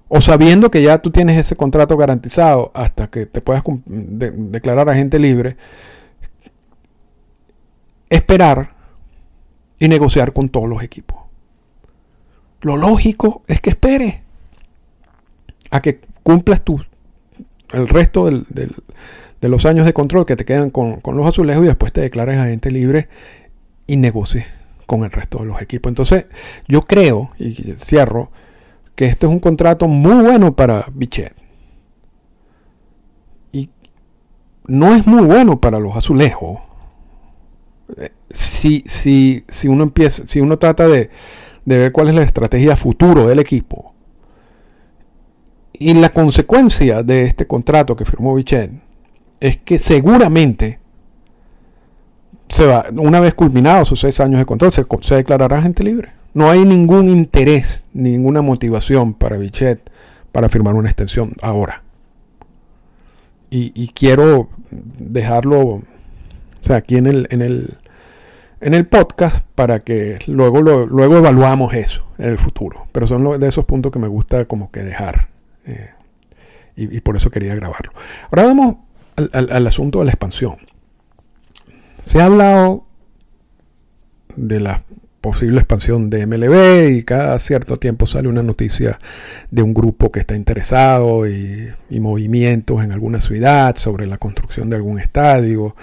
o 0.08 0.22
sabiendo 0.22 0.72
que 0.72 0.82
ya 0.82 1.00
tú 1.00 1.12
tienes 1.12 1.38
ese 1.38 1.58
contrato 1.58 1.98
garantizado 1.98 2.72
hasta 2.74 3.08
que 3.08 3.26
te 3.26 3.42
puedas 3.42 3.64
declarar 3.86 4.90
agente 4.90 5.20
libre, 5.20 5.58
esperar 8.10 8.74
y 9.78 9.90
negociar 9.90 10.32
con 10.32 10.48
todos 10.48 10.70
los 10.70 10.82
equipos. 10.82 11.20
Lo 12.62 12.78
lógico 12.78 13.44
es 13.48 13.60
que 13.60 13.72
esperes 13.72 14.29
a 15.72 15.82
que 15.82 16.00
cumplas 16.24 16.62
tu, 16.64 16.82
el 17.72 17.88
resto 17.88 18.30
de 18.30 19.50
los 19.50 19.66
años 19.66 19.86
de 19.86 19.94
control 19.94 20.26
que 20.26 20.36
te 20.36 20.46
quedan 20.46 20.70
con, 20.70 21.02
los 21.06 21.28
azulejos 21.28 21.64
y 21.64 21.68
después 21.68 21.94
te 21.94 22.02
declares 22.02 22.38
agente 22.40 22.72
libre 22.72 23.08
y 23.88 23.98
negocies 23.98 24.46
con 24.86 25.04
el 25.04 25.12
resto 25.12 25.40
de 25.40 25.46
los 25.46 25.62
equipos. 25.62 25.90
Entonces, 25.90 26.26
yo 26.68 26.82
creo, 26.82 27.32
y 27.38 27.54
cierro, 27.78 28.32
que 28.96 29.06
este 29.06 29.28
es 29.28 29.32
un 29.32 29.40
contrato 29.40 29.88
muy 29.88 30.24
bueno 30.24 30.56
para 30.56 30.86
Bichet. 30.94 31.34
Y 33.52 33.70
no 34.68 34.96
es 34.96 35.06
muy 35.06 35.24
bueno 35.24 35.60
para 35.60 35.80
los 35.80 35.96
azulejos. 35.96 36.60
Si, 38.30 38.84
si, 38.88 39.46
si 39.48 39.68
uno 39.68 39.84
empieza, 39.84 40.26
si 40.26 40.42
uno 40.42 40.58
trata 40.58 40.88
de, 40.88 41.10
de 41.66 41.78
ver 41.78 41.92
cuál 41.92 42.10
es 42.10 42.16
la 42.16 42.24
estrategia 42.24 42.76
futuro 42.76 43.28
del 43.28 43.40
equipo, 43.40 43.94
y 45.80 45.94
la 45.94 46.10
consecuencia 46.10 47.04
de 47.04 47.24
este 47.24 47.48
contrato 47.48 47.96
que 47.96 48.04
firmó 48.04 48.36
Bichet 48.36 48.72
es 49.40 49.58
que 49.58 49.80
seguramente 49.80 50.80
se 52.50 52.66
va, 52.66 52.86
una 52.92 53.22
vez 53.22 53.34
culminados 53.34 53.88
sus 53.88 54.02
seis 54.02 54.20
años 54.20 54.40
de 54.40 54.46
control, 54.46 54.74
se, 54.74 55.16
declarará 55.16 55.62
gente 55.62 55.84
libre. 55.84 56.12
No 56.34 56.50
hay 56.50 56.66
ningún 56.66 57.10
interés, 57.10 57.84
ninguna 57.94 58.42
motivación 58.42 59.14
para 59.14 59.38
Bichet 59.38 59.90
para 60.34 60.50
firmar 60.50 60.76
una 60.76 60.90
extensión 60.90 61.34
ahora. 61.42 61.84
Y, 63.52 63.88
quiero 63.96 64.50
dejarlo 64.70 65.60
o 65.60 65.82
sea, 66.60 66.76
aquí 66.76 66.98
en 66.98 67.08
el, 67.08 67.28
en 67.32 67.42
el, 67.42 67.78
en 68.62 68.76
el 68.76 68.86
podcast 68.86 69.44
para 69.56 69.80
que 69.80 70.20
luego, 70.28 70.62
luego 70.62 71.18
evaluamos 71.18 71.74
eso 71.74 72.04
en 72.20 72.30
el 72.30 72.38
futuro. 72.38 72.86
Pero 72.92 73.08
son 73.08 73.40
de 73.40 73.48
esos 73.48 73.66
puntos 73.66 73.92
que 73.92 73.98
me 73.98 74.08
gusta 74.08 74.46
como 74.46 74.70
que 74.70 74.84
dejar. 74.84 75.30
Eh, 75.66 75.92
y, 76.76 77.02
por 77.02 77.18
eso 77.18 77.30
quería 77.30 77.56
grabarlo. 77.56 77.92
Ahora 78.32 78.44
vamos 78.44 78.78
al, 79.34 79.68
asunto 79.68 80.00
de 80.00 80.06
la 80.06 80.12
expansión. 80.12 80.56
Se 82.04 82.22
ha 82.22 82.26
hablado 82.26 82.86
de 84.38 84.62
la 84.62 84.84
posible 85.20 85.60
expansión 85.60 86.10
de 86.10 86.26
MLB 86.26 86.98
y 86.98 87.04
cada 87.04 87.38
cierto 87.40 87.78
tiempo 87.78 88.08
sale 88.08 88.30
una 88.30 88.44
noticia 88.44 89.00
de 89.52 89.62
un 89.62 89.74
grupo 89.74 90.10
que 90.12 90.22
está 90.22 90.36
interesado 90.36 91.28
y, 91.28 91.74
movimientos 91.90 92.82
en 92.82 92.94
alguna 92.94 93.20
ciudad 93.20 93.76
sobre 93.76 94.08
la 94.08 94.18
construcción 94.18 94.70
de 94.70 94.78
algún 94.78 95.00
estadio. 95.00 95.76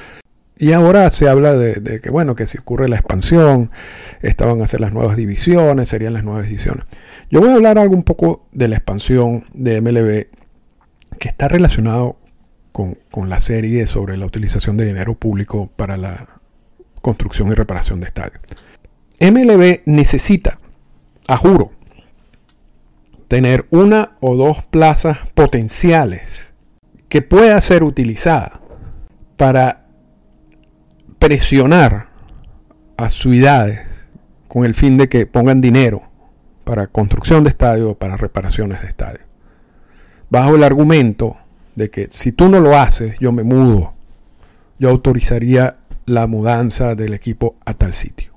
Y 0.58 0.72
ahora 0.72 1.10
se 1.10 1.28
habla 1.28 1.54
de, 1.54 2.00
que, 2.00 2.10
bueno, 2.10 2.34
que 2.34 2.46
si 2.46 2.58
ocurre 2.58 2.88
la 2.88 2.96
expansión, 2.96 3.70
estaban 4.22 4.62
a 4.62 4.66
ser 4.66 4.80
las 4.80 4.92
nuevas 4.92 5.16
divisiones, 5.16 5.90
serían 5.90 6.14
las 6.14 6.24
nuevas 6.24 6.46
divisiones. 6.46 6.86
Yo 7.30 7.40
voy 7.40 7.50
a 7.50 7.54
hablar 7.54 7.78
algo 7.78 7.94
un 7.94 8.04
poco 8.04 8.46
de 8.52 8.68
la 8.68 8.76
expansión 8.76 9.44
de 9.52 9.80
MLB 9.82 11.18
que 11.18 11.28
está 11.28 11.48
relacionado 11.48 12.16
con, 12.72 12.96
con 13.10 13.28
la 13.28 13.40
serie 13.40 13.86
sobre 13.86 14.16
la 14.16 14.24
utilización 14.24 14.78
de 14.78 14.86
dinero 14.86 15.14
público 15.14 15.70
para 15.76 15.98
la 15.98 16.40
construcción 17.02 17.48
y 17.48 17.54
reparación 17.54 18.00
de 18.00 18.06
estadios. 18.06 18.40
MLB 19.20 19.82
necesita, 19.84 20.58
a 21.28 21.36
juro, 21.36 21.72
tener 23.28 23.66
una 23.70 24.16
o 24.20 24.36
dos 24.36 24.64
plazas 24.66 25.18
potenciales 25.34 26.54
que 27.08 27.22
pueda 27.22 27.60
ser 27.60 27.82
utilizada 27.82 28.60
para 29.36 29.85
presionar 31.18 32.08
a 32.96 33.08
ciudades 33.08 33.80
con 34.48 34.64
el 34.64 34.74
fin 34.74 34.96
de 34.96 35.08
que 35.08 35.26
pongan 35.26 35.60
dinero 35.60 36.02
para 36.64 36.86
construcción 36.86 37.44
de 37.44 37.50
estadios, 37.50 37.96
para 37.96 38.16
reparaciones 38.16 38.80
de 38.82 38.88
estadios. 38.88 39.24
Bajo 40.30 40.56
el 40.56 40.64
argumento 40.64 41.36
de 41.74 41.90
que 41.90 42.08
si 42.10 42.32
tú 42.32 42.48
no 42.48 42.60
lo 42.60 42.76
haces, 42.76 43.16
yo 43.20 43.32
me 43.32 43.44
mudo. 43.44 43.94
Yo 44.78 44.90
autorizaría 44.90 45.76
la 46.06 46.26
mudanza 46.26 46.94
del 46.94 47.14
equipo 47.14 47.56
a 47.64 47.74
tal 47.74 47.94
sitio. 47.94 48.32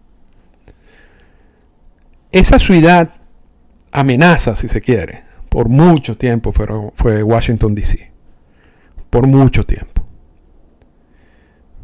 Esa 2.31 2.59
ciudad 2.59 3.09
amenaza, 3.91 4.55
si 4.55 4.67
se 4.67 4.81
quiere, 4.81 5.23
por 5.49 5.69
mucho 5.69 6.17
tiempo 6.17 6.53
fue, 6.53 6.67
fue 6.95 7.23
Washington, 7.23 7.73
D.C. 7.73 8.11
Por 9.09 9.25
mucho 9.25 9.65
tiempo. 9.65 10.05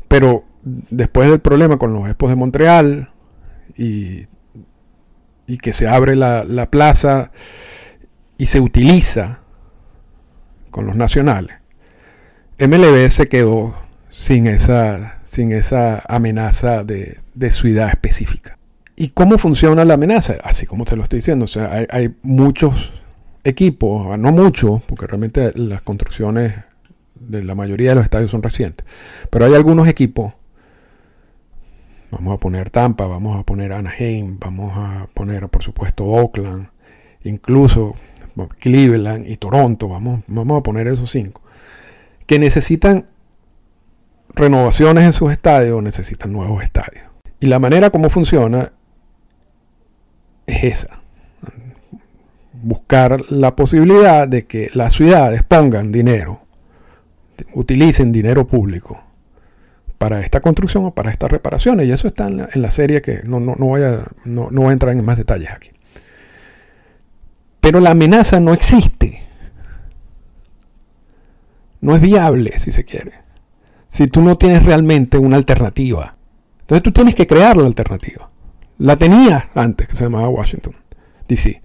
Pero 0.08 0.46
después 0.66 1.30
del 1.30 1.40
problema 1.40 1.78
con 1.78 1.94
los 1.94 2.08
Expos 2.08 2.30
de 2.30 2.36
Montreal 2.36 3.12
y, 3.78 4.26
que 5.62 5.74
se 5.74 5.88
abre 5.88 6.16
la, 6.16 6.44
la 6.44 6.70
plaza 6.70 7.32
y 8.38 8.48
se 8.48 8.60
utiliza 8.60 9.42
con 10.72 10.88
los 10.88 10.96
nacionales, 10.96 11.58
MLB 12.60 13.10
se 13.10 13.30
quedó 13.30 13.76
sin 14.10 14.48
esa, 14.48 15.20
sin 15.26 15.52
esa 15.52 16.04
amenaza 16.08 16.84
de, 16.84 17.20
de 17.34 17.52
ciudad 17.52 17.90
específica. 17.90 18.58
¿Y 18.96 19.10
cómo 19.10 19.38
funciona 19.38 19.86
la 19.86 19.96
amenaza? 19.96 20.36
Así 20.44 20.66
como 20.66 20.86
te 20.86 20.96
lo 20.96 21.04
estoy 21.04 21.20
diciendo, 21.20 21.46
o 21.46 21.50
sea, 21.50 21.72
hay, 21.72 21.86
hay 21.90 22.16
muchos 22.24 22.94
equipos, 23.44 24.18
no 24.18 24.32
muchos, 24.32 24.82
porque 24.84 25.06
realmente 25.06 25.52
las 25.56 25.82
construcciones 25.82 26.56
de 27.16 27.44
la 27.44 27.56
mayoría 27.56 27.90
de 27.90 27.96
los 27.96 28.04
estadios 28.04 28.32
son 28.32 28.42
recientes, 28.42 28.86
pero 29.30 29.46
hay 29.46 29.54
algunos 29.54 29.88
equipos 29.88 30.34
Vamos 32.16 32.36
a 32.36 32.38
poner 32.38 32.70
Tampa, 32.70 33.08
vamos 33.08 33.38
a 33.38 33.44
poner 33.44 33.74
Anaheim, 33.74 34.38
vamos 34.40 34.72
a 34.74 35.08
poner, 35.14 35.50
por 35.50 35.62
supuesto, 35.64 36.06
Oakland, 36.06 36.70
incluso 37.24 37.94
Cleveland 38.60 39.28
y 39.28 39.36
Toronto, 39.36 39.90
vamos, 39.90 40.22
vamos 40.28 40.60
a 40.60 40.64
poner 40.64 40.88
esos 40.88 41.12
cinco, 41.12 41.42
que 42.26 42.40
necesitan 42.40 43.08
renovaciones 44.30 45.04
en 45.04 45.12
sus 45.12 45.30
estadios, 45.30 45.84
necesitan 45.84 46.32
nuevos 46.32 46.64
estadios. 46.64 47.04
Y 47.42 47.48
la 47.48 47.60
manera 47.60 47.90
como 47.90 48.10
funciona 48.10 48.72
es 50.48 50.64
esa. 50.64 51.02
Buscar 52.54 53.30
la 53.30 53.58
posibilidad 53.58 54.26
de 54.26 54.46
que 54.46 54.70
las 54.74 54.94
ciudades 54.94 55.44
pongan 55.44 55.92
dinero, 55.92 56.40
utilicen 57.54 58.14
dinero 58.14 58.48
público 58.48 59.05
para 59.98 60.22
esta 60.22 60.42
construcción 60.42 60.86
o 60.86 60.94
para 60.94 61.12
estas 61.12 61.32
reparaciones. 61.32 61.88
Y 61.88 61.92
eso 61.92 62.08
está 62.08 62.28
en 62.28 62.48
la, 62.54 62.72
serie 62.72 63.02
que 63.02 63.22
no, 63.24 63.40
no, 63.40 63.56
voy 63.56 63.84
a, 63.84 64.06
no, 64.24 64.50
no 64.52 64.62
voy 64.62 64.70
a 64.70 64.74
entrar 64.74 64.94
en 64.94 65.04
más 65.04 65.18
detalles 65.18 65.52
aquí. 65.52 65.72
Pero 67.60 67.80
la 67.80 67.92
amenaza 67.92 68.40
no 68.40 68.54
existe. 68.54 69.22
No 71.82 71.96
es 71.96 72.02
viable, 72.02 72.58
si 72.60 72.72
se 72.72 72.86
quiere. 72.86 73.14
Si 73.88 74.08
tú 74.08 74.22
no 74.22 74.36
tienes 74.36 74.64
realmente 74.64 75.18
una 75.18 75.38
alternativa. 75.38 76.16
Entonces 76.62 76.84
tú 76.84 76.92
tienes 76.92 77.16
que 77.16 77.28
crear 77.28 77.58
la 77.58 77.68
alternativa. 77.68 78.30
La 78.78 78.98
tenías 78.98 79.46
antes, 79.54 79.88
que 79.88 79.96
se 79.96 80.04
llamaba 80.04 80.28
Washington, 80.30 80.76
D.C. 81.28 81.62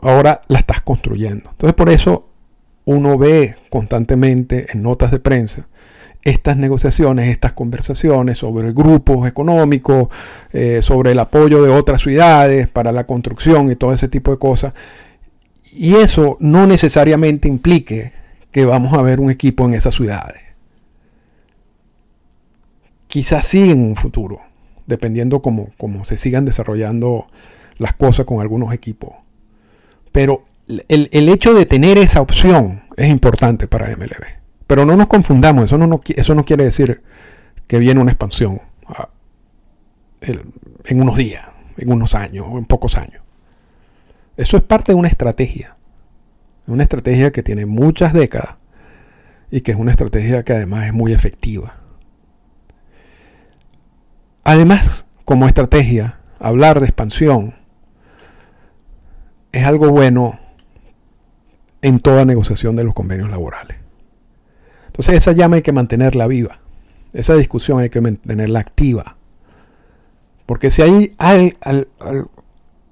Ahora 0.00 0.42
la 0.48 0.58
estás 0.58 0.80
construyendo. 0.80 1.50
Entonces 1.50 1.74
por 1.74 1.90
eso 1.90 2.28
uno 2.84 3.18
ve 3.18 3.56
constantemente 3.68 4.66
en 4.72 4.82
notas 4.82 5.10
de 5.10 5.20
prensa 5.20 5.68
estas 6.24 6.56
negociaciones, 6.56 7.28
estas 7.28 7.52
conversaciones 7.52 8.38
sobre 8.38 8.72
grupos 8.72 9.26
económicos, 9.26 10.08
eh, 10.52 10.80
sobre 10.82 11.12
el 11.12 11.18
apoyo 11.18 11.62
de 11.62 11.70
otras 11.70 12.00
ciudades 12.00 12.68
para 12.68 12.92
la 12.92 13.04
construcción 13.04 13.70
y 13.70 13.76
todo 13.76 13.92
ese 13.92 14.08
tipo 14.08 14.30
de 14.30 14.38
cosas. 14.38 14.72
Y 15.72 15.96
eso 15.96 16.36
no 16.40 16.66
necesariamente 16.66 17.48
implique 17.48 18.12
que 18.50 18.64
vamos 18.64 18.92
a 18.92 19.02
ver 19.02 19.18
un 19.18 19.30
equipo 19.30 19.64
en 19.64 19.74
esas 19.74 19.94
ciudades. 19.94 20.42
Quizás 23.08 23.46
sí 23.46 23.70
en 23.70 23.82
un 23.82 23.96
futuro, 23.96 24.40
dependiendo 24.86 25.42
cómo, 25.42 25.70
cómo 25.76 26.04
se 26.04 26.18
sigan 26.18 26.44
desarrollando 26.44 27.26
las 27.78 27.94
cosas 27.94 28.26
con 28.26 28.40
algunos 28.40 28.72
equipos. 28.72 29.14
Pero 30.12 30.44
el, 30.88 31.08
el 31.10 31.28
hecho 31.28 31.52
de 31.52 31.66
tener 31.66 31.98
esa 31.98 32.20
opción 32.20 32.82
es 32.96 33.08
importante 33.08 33.66
para 33.66 33.88
MLB. 33.96 34.41
Pero 34.66 34.84
no 34.84 34.96
nos 34.96 35.08
confundamos, 35.08 35.64
eso 35.64 35.78
no, 35.78 36.00
eso 36.06 36.34
no 36.34 36.44
quiere 36.44 36.64
decir 36.64 37.02
que 37.66 37.78
viene 37.78 38.00
una 38.00 38.12
expansión 38.12 38.60
ah, 38.86 39.08
en 40.20 41.00
unos 41.00 41.16
días, 41.16 41.46
en 41.76 41.90
unos 41.90 42.14
años 42.14 42.46
o 42.48 42.58
en 42.58 42.64
pocos 42.64 42.96
años. 42.96 43.22
Eso 44.36 44.56
es 44.56 44.62
parte 44.62 44.92
de 44.92 44.96
una 44.96 45.08
estrategia. 45.08 45.74
Una 46.66 46.84
estrategia 46.84 47.32
que 47.32 47.42
tiene 47.42 47.66
muchas 47.66 48.12
décadas 48.12 48.56
y 49.50 49.60
que 49.60 49.72
es 49.72 49.78
una 49.78 49.90
estrategia 49.90 50.44
que 50.44 50.54
además 50.54 50.86
es 50.86 50.92
muy 50.92 51.12
efectiva. 51.12 51.74
Además, 54.44 55.06
como 55.24 55.46
estrategia, 55.46 56.20
hablar 56.38 56.80
de 56.80 56.86
expansión 56.86 57.54
es 59.52 59.66
algo 59.66 59.90
bueno 59.90 60.40
en 61.82 62.00
toda 62.00 62.24
negociación 62.24 62.74
de 62.76 62.84
los 62.84 62.94
convenios 62.94 63.30
laborales. 63.30 63.81
Entonces 64.92 65.14
esa 65.14 65.32
llama 65.32 65.56
hay 65.56 65.62
que 65.62 65.72
mantenerla 65.72 66.26
viva. 66.26 66.58
Esa 67.14 67.34
discusión 67.34 67.78
hay 67.78 67.88
que 67.88 68.02
mantenerla 68.02 68.60
activa. 68.60 69.16
Porque 70.44 70.70
si 70.70 70.82
hay, 71.16 71.56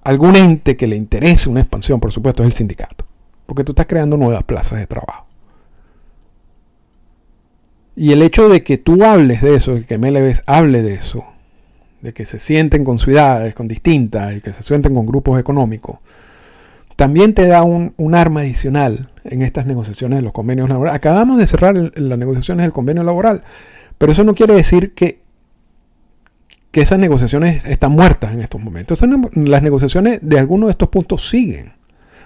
algún 0.02 0.36
ente 0.36 0.78
que 0.78 0.86
le 0.86 0.96
interese 0.96 1.50
una 1.50 1.60
expansión, 1.60 2.00
por 2.00 2.10
supuesto, 2.10 2.42
es 2.42 2.46
el 2.46 2.52
sindicato. 2.54 3.04
Porque 3.44 3.64
tú 3.64 3.72
estás 3.72 3.84
creando 3.84 4.16
nuevas 4.16 4.44
plazas 4.44 4.78
de 4.78 4.86
trabajo. 4.86 5.26
Y 7.96 8.12
el 8.12 8.22
hecho 8.22 8.48
de 8.48 8.64
que 8.64 8.78
tú 8.78 9.04
hables 9.04 9.42
de 9.42 9.56
eso, 9.56 9.74
de 9.74 9.84
que 9.84 9.98
MLB 9.98 10.40
hable 10.46 10.82
de 10.82 10.94
eso, 10.94 11.26
de 12.00 12.14
que 12.14 12.24
se 12.24 12.40
sienten 12.40 12.82
con 12.82 12.98
ciudades, 12.98 13.54
con 13.54 13.68
distintas, 13.68 14.34
y 14.36 14.40
que 14.40 14.54
se 14.54 14.62
sienten 14.62 14.94
con 14.94 15.04
grupos 15.04 15.38
económicos, 15.38 15.98
también 17.00 17.32
te 17.32 17.46
da 17.46 17.62
un, 17.62 18.14
arma 18.14 18.40
adicional 18.40 19.08
en 19.24 19.40
estas 19.40 19.64
negociaciones 19.64 20.18
de 20.18 20.22
los 20.22 20.32
convenios 20.32 20.68
laborales. 20.68 20.98
Acabamos 20.98 21.38
de 21.38 21.46
cerrar 21.46 21.74
las 21.74 22.18
negociaciones 22.18 22.62
del 22.62 22.72
convenio 22.72 23.02
laboral, 23.02 23.42
pero 23.96 24.12
eso 24.12 24.22
no 24.22 24.34
quiere 24.34 24.52
decir 24.52 24.92
que, 24.92 25.22
que 26.70 26.82
esas 26.82 26.98
negociaciones 26.98 27.64
están 27.64 27.92
muertas 27.92 28.34
en 28.34 28.42
estos 28.42 28.60
momentos. 28.60 29.00
las 29.32 29.62
negociaciones 29.62 30.18
de 30.20 30.38
algunos 30.38 30.66
de 30.66 30.72
estos 30.72 30.90
puntos 30.90 31.26
siguen. 31.26 31.72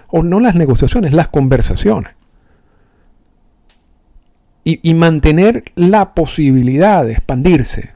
O 0.07 0.23
no 0.23 0.41
las 0.41 0.55
negociaciones, 0.55 1.13
las 1.13 1.29
conversaciones. 1.29 2.11
Y, 4.65 4.81
y 4.83 4.93
mantener 4.93 5.63
la 5.75 6.13
posibilidad 6.13 7.05
de 7.05 7.13
expandirse 7.13 7.93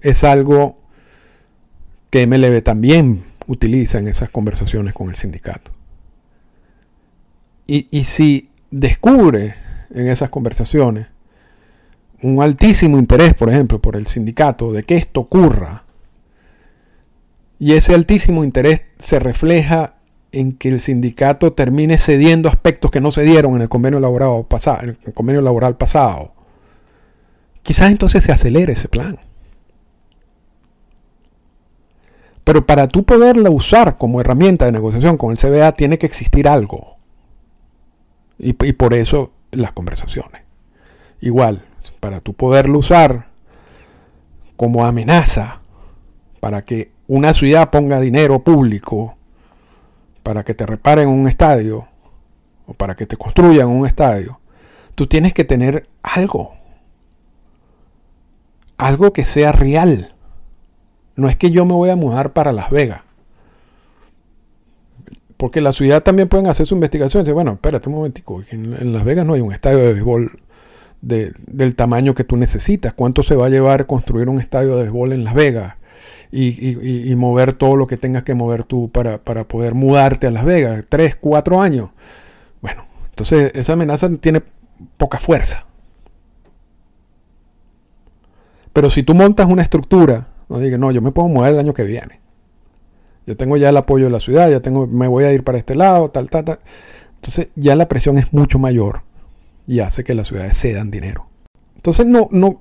es 0.00 0.24
algo 0.24 0.78
que 2.08 2.26
MLB 2.26 2.62
también 2.62 3.22
utiliza 3.46 3.98
en 3.98 4.08
esas 4.08 4.30
conversaciones 4.30 4.94
con 4.94 5.08
el 5.08 5.16
sindicato. 5.16 5.70
Y, 7.66 8.04
si 8.04 8.50
descubre 8.70 9.54
en 9.94 10.08
esas 10.08 10.28
conversaciones 10.28 11.06
un 12.22 12.42
altísimo 12.42 12.98
interés, 12.98 13.34
por 13.34 13.48
ejemplo, 13.48 13.80
por 13.80 13.96
el 13.96 14.06
sindicato 14.06 14.72
de 14.72 14.82
que 14.82 14.96
esto 14.96 15.20
ocurra, 15.20 15.84
y 17.58 17.72
ese 17.72 17.94
altísimo 17.94 18.44
interés 18.44 18.82
se 18.98 19.18
refleja 19.18 19.94
en 20.32 20.52
que 20.52 20.68
el 20.68 20.80
sindicato 20.80 21.52
termine 21.52 21.98
cediendo 21.98 22.48
aspectos 22.48 22.90
que 22.90 23.00
no 23.00 23.12
se 23.12 23.22
dieron 23.22 23.54
en 23.54 23.62
el 23.62 23.68
convenio 23.68 24.00
laboral 24.00 24.46
pasado, 24.46 24.82
el 24.82 25.14
convenio 25.14 25.40
laboral 25.40 25.76
pasado, 25.76 26.34
quizás 27.62 27.90
entonces 27.90 28.24
se 28.24 28.32
acelere 28.32 28.72
ese 28.72 28.88
plan. 28.88 29.18
Pero 32.44 32.66
para 32.66 32.88
tú 32.88 33.04
poderla 33.04 33.50
usar 33.50 33.96
como 33.96 34.20
herramienta 34.20 34.64
de 34.64 34.72
negociación 34.72 35.16
con 35.16 35.30
el 35.30 35.38
CBA 35.38 35.72
tiene 35.72 35.98
que 35.98 36.06
existir 36.06 36.48
algo. 36.48 36.96
Y, 38.38 38.52
por 38.54 38.94
eso 38.94 39.30
las 39.52 39.72
conversaciones. 39.72 40.42
Igual, 41.20 41.62
para 42.00 42.20
tú 42.20 42.34
poderlo 42.34 42.78
usar 42.78 43.28
como 44.56 44.84
amenaza 44.84 45.60
para 46.40 46.64
que 46.64 46.90
una 47.06 47.34
ciudad 47.34 47.70
ponga 47.70 48.00
dinero 48.00 48.40
público 48.40 49.16
para 50.22 50.44
que 50.44 50.54
te 50.54 50.66
reparen 50.66 51.08
un 51.08 51.28
estadio 51.28 51.86
o 52.66 52.74
para 52.74 52.96
que 52.96 53.06
te 53.06 53.16
construyan 53.16 53.68
un 53.68 53.86
estadio, 53.86 54.40
tú 54.94 55.06
tienes 55.06 55.34
que 55.34 55.44
tener 55.44 55.88
algo. 56.02 56.54
Algo 58.76 59.12
que 59.12 59.24
sea 59.24 59.52
real. 59.52 60.14
No 61.16 61.28
es 61.28 61.36
que 61.36 61.50
yo 61.50 61.64
me 61.64 61.74
voy 61.74 61.90
a 61.90 61.96
mudar 61.96 62.32
para 62.32 62.52
Las 62.52 62.70
Vegas. 62.70 63.02
Porque 65.36 65.60
la 65.60 65.72
ciudad 65.72 66.02
también 66.02 66.28
pueden 66.28 66.46
hacer 66.46 66.66
su 66.66 66.74
investigación. 66.74 67.26
Y 67.26 67.32
bueno, 67.32 67.52
espérate 67.52 67.88
un 67.88 67.96
momentico. 67.96 68.42
En, 68.50 68.92
Las 68.92 69.04
Vegas 69.04 69.26
no 69.26 69.34
hay 69.34 69.40
un 69.40 69.52
estadio 69.52 69.78
de 69.78 69.92
béisbol 69.92 70.38
del 71.00 71.74
tamaño 71.74 72.14
que 72.14 72.24
tú 72.24 72.36
necesitas. 72.36 72.92
¿Cuánto 72.94 73.22
se 73.22 73.34
va 73.34 73.46
a 73.46 73.50
llevar 73.50 73.86
construir 73.86 74.28
un 74.28 74.40
estadio 74.40 74.76
de 74.76 74.82
béisbol 74.82 75.12
en 75.12 75.24
Las 75.24 75.34
Vegas? 75.34 75.74
Y, 76.30 77.12
mover 77.16 77.54
todo 77.54 77.76
lo 77.76 77.86
que 77.86 77.96
tengas 77.96 78.22
que 78.22 78.34
mover 78.34 78.64
tú 78.64 78.90
para, 78.90 79.18
para 79.18 79.44
poder 79.44 79.74
mudarte 79.74 80.28
a 80.28 80.30
Las 80.30 80.44
Vegas. 80.44 80.84
Tres, 80.88 81.16
cuatro 81.16 81.60
años. 81.60 81.90
Bueno, 82.60 82.86
entonces 83.10 83.52
esa 83.54 83.74
amenaza 83.74 84.08
tiene 84.16 84.42
poca 84.96 85.18
fuerza. 85.18 85.66
Pero 88.72 88.90
si 88.90 89.02
tú 89.02 89.14
montas 89.14 89.46
una 89.48 89.62
estructura, 89.62 90.28
no 90.52 90.58
digas, 90.58 90.78
no, 90.78 90.90
yo 90.90 91.00
me 91.00 91.12
puedo 91.12 91.28
mover 91.28 91.54
el 91.54 91.60
año 91.60 91.72
que 91.72 91.84
viene. 91.84 92.20
Yo 93.26 93.38
tengo 93.38 93.56
ya 93.56 93.70
el 93.70 93.76
apoyo 93.78 94.04
de 94.04 94.10
la 94.10 94.20
ciudad, 94.20 94.50
ya 94.50 94.60
tengo, 94.60 94.86
me 94.86 95.06
voy 95.08 95.24
a 95.24 95.32
ir 95.32 95.44
para 95.44 95.56
este 95.56 95.74
lado, 95.74 96.10
tal, 96.10 96.28
tal, 96.28 96.44
tal. 96.44 96.58
Entonces 97.14 97.48
ya 97.54 97.74
la 97.74 97.88
presión 97.88 98.18
es 98.18 98.34
mucho 98.34 98.58
mayor 98.58 99.00
y 99.66 99.80
hace 99.80 100.04
que 100.04 100.14
las 100.14 100.28
ciudades 100.28 100.58
cedan 100.60 100.90
dinero. 100.90 101.26
Entonces 101.76 102.04
no, 102.04 102.28
no, 102.32 102.60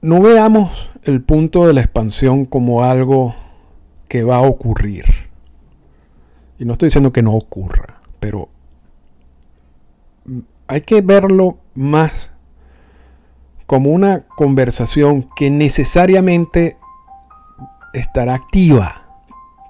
no 0.00 0.22
veamos 0.22 0.90
el 1.02 1.22
punto 1.22 1.66
de 1.66 1.72
la 1.72 1.80
expansión 1.80 2.44
como 2.44 2.84
algo 2.84 3.34
que 4.06 4.22
va 4.22 4.36
a 4.36 4.42
ocurrir. 4.42 5.06
Y 6.60 6.64
no 6.66 6.74
estoy 6.74 6.86
diciendo 6.86 7.12
que 7.12 7.22
no 7.22 7.32
ocurra, 7.32 8.00
pero 8.20 8.48
hay 10.68 10.82
que 10.82 11.00
verlo 11.00 11.58
más 11.74 12.30
como 13.66 13.90
una 13.90 14.20
conversación 14.20 15.28
que 15.34 15.50
necesariamente 15.50 16.76
estará 17.94 18.34
activa 18.34 19.02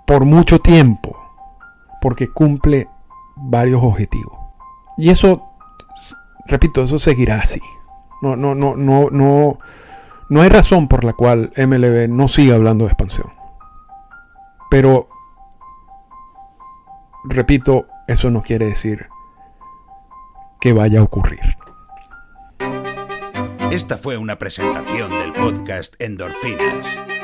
por 0.07 0.25
mucho 0.25 0.59
tiempo, 0.59 1.17
porque 2.01 2.29
cumple 2.29 2.89
varios 3.37 3.83
objetivos. 3.83 4.39
Y 4.97 5.11
eso, 5.11 5.51
repito, 6.47 6.85
eso 6.85 6.99
seguirá 6.99 7.41
así. 7.41 7.61
No, 8.23 8.37
no, 8.37 8.55
no, 8.55 8.77
no, 8.77 9.09
no, 9.11 9.59
no 10.29 10.41
hay 10.41 10.49
razón 10.49 10.89
por 10.89 11.05
la 11.05 11.13
cual 11.13 11.53
MLB 11.57 12.09
no 12.09 12.29
siga 12.29 12.57
hablando 12.57 12.85
de 12.85 12.91
expansión. 12.91 13.33
Pero, 14.71 15.09
repito, 17.25 17.87
eso 18.07 18.31
no 18.31 18.43
quiere 18.43 18.67
decir 18.67 19.09
que 20.61 20.73
vaya 20.73 21.01
a 21.01 21.03
ocurrir. 21.03 21.41
Esta 23.71 23.99
fue 23.99 24.17
una 24.17 24.39
presentación 24.39 25.11
del 25.11 25.33
podcast 25.33 25.95
Endorfinas. 25.99 26.87